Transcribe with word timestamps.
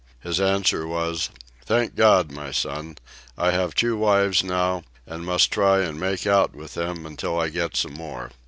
His 0.21 0.41
answer 0.41 0.87
was 0.87 1.29
"Thank 1.63 1.93
God, 1.95 2.31
my 2.31 2.49
son, 2.49 2.97
I 3.37 3.51
have 3.51 3.75
two 3.75 3.95
wives 3.95 4.43
now, 4.43 4.81
and 5.05 5.23
must 5.23 5.51
try 5.51 5.81
and 5.81 5.99
make 5.99 6.25
out 6.25 6.55
with 6.55 6.73
them 6.73 7.05
until 7.05 7.39
I 7.39 7.49
get 7.49 7.75
some 7.75 7.93
more." 7.93 8.31